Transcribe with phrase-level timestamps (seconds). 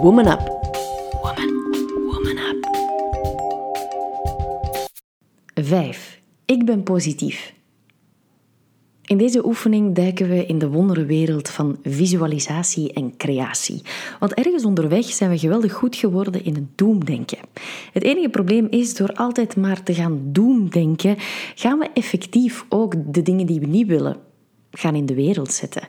[0.00, 0.40] Woman Up.
[1.22, 1.50] Woman,
[2.06, 2.68] woman up.
[5.54, 6.20] 5.
[6.44, 7.54] Ik ben positief.
[9.04, 13.82] In deze oefening duiken we in de wonderenwereld van visualisatie en creatie.
[14.18, 17.38] Want ergens onderweg zijn we geweldig goed geworden in het doemdenken.
[17.92, 21.16] Het enige probleem is, door altijd maar te gaan doemdenken,
[21.54, 24.16] gaan we effectief ook de dingen die we niet willen
[24.70, 25.88] gaan in de wereld zetten.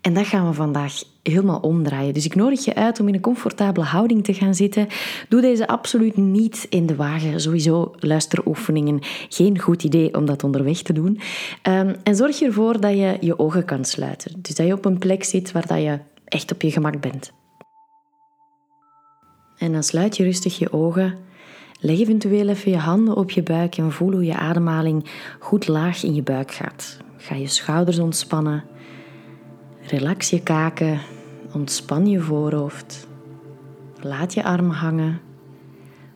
[0.00, 2.14] En dat gaan we vandaag helemaal omdraaien.
[2.14, 4.86] Dus ik nodig je uit om in een comfortabele houding te gaan zitten.
[5.28, 7.40] Doe deze absoluut niet in de wagen.
[7.40, 8.98] Sowieso luisteroefeningen.
[9.28, 11.20] Geen goed idee om dat onderweg te doen.
[11.62, 14.32] Um, en zorg ervoor dat je je ogen kan sluiten.
[14.38, 17.32] Dus dat je op een plek zit waar dat je echt op je gemak bent.
[19.58, 21.14] En dan sluit je rustig je ogen.
[21.80, 26.02] Leg eventueel even je handen op je buik en voel hoe je ademhaling goed laag
[26.02, 26.96] in je buik gaat.
[27.16, 28.64] Ga je schouders ontspannen.
[29.80, 31.00] Relax je kaken.
[31.52, 33.06] Ontspan je voorhoofd.
[34.00, 35.20] Laat je armen hangen.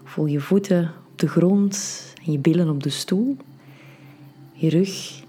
[0.04, 3.36] Voel je voeten op de grond en je billen op de stoel.
[4.52, 5.22] Je rug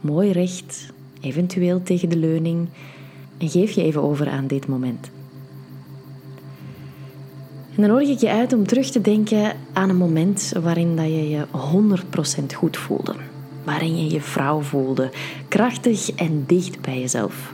[0.00, 2.68] mooi recht, eventueel tegen de leuning.
[3.38, 5.10] En geef je even over aan dit moment.
[7.76, 11.06] En dan nodig ik je uit om terug te denken aan een moment waarin dat
[11.06, 11.46] je je
[12.42, 13.14] 100% goed voelde
[13.66, 15.10] waarin je je vrouw voelde,
[15.48, 17.52] krachtig en dicht bij jezelf.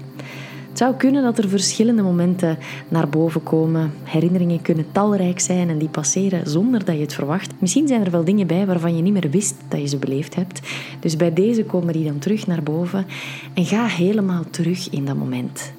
[0.72, 3.92] Het zou kunnen dat er verschillende momenten naar boven komen.
[4.02, 7.52] Herinneringen kunnen talrijk zijn en die passeren zonder dat je het verwacht.
[7.58, 10.34] Misschien zijn er wel dingen bij waarvan je niet meer wist dat je ze beleefd
[10.34, 10.60] hebt.
[11.00, 13.06] Dus bij deze komen die dan terug naar boven
[13.54, 15.72] en ga helemaal terug in dat moment.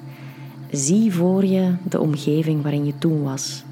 [0.70, 3.64] Zie voor je de omgeving waarin je toen was.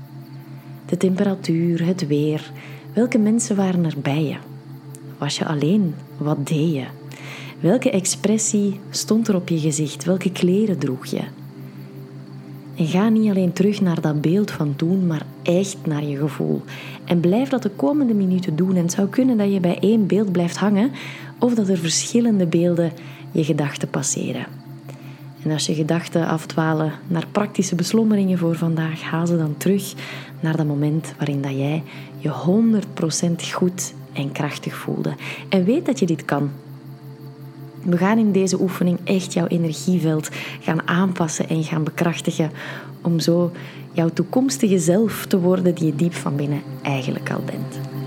[0.86, 2.50] De temperatuur, het weer.
[2.92, 4.36] Welke mensen waren er bij je?
[5.18, 5.94] Was je alleen?
[6.16, 6.84] Wat deed je?
[7.62, 10.05] Welke expressie stond er op je gezicht?
[10.05, 11.20] Welke kleren droeg je?
[12.77, 16.62] En ga niet alleen terug naar dat beeld van toen, maar echt naar je gevoel.
[17.05, 18.77] En blijf dat de komende minuten doen.
[18.77, 20.90] En het zou kunnen dat je bij één beeld blijft hangen,
[21.39, 22.92] of dat er verschillende beelden
[23.33, 24.46] je gedachten passeren.
[25.42, 29.94] En als je gedachten afdwalen naar praktische beslommeringen voor vandaag, haal ze dan terug
[30.40, 31.83] naar dat moment waarin dat jij
[32.18, 32.33] je
[33.40, 35.14] 100% goed en krachtig voelde.
[35.48, 36.50] En weet dat je dit kan.
[37.84, 40.28] We gaan in deze oefening echt jouw energieveld
[40.60, 42.50] gaan aanpassen en gaan bekrachtigen
[43.02, 43.50] om zo
[43.92, 48.02] jouw toekomstige zelf te worden die je diep van binnen eigenlijk al bent.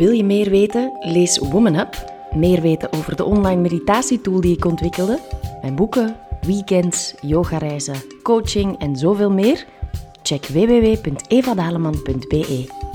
[0.00, 0.92] Wil je meer weten?
[1.00, 2.12] Lees Woman Up.
[2.34, 5.18] Meer weten over de online meditatietool die ik ontwikkelde,
[5.60, 9.66] mijn boeken, weekends, yogareizen, coaching en zoveel meer?
[10.22, 12.89] Check www.evadaleman.be.